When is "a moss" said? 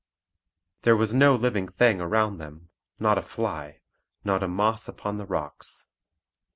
4.41-4.87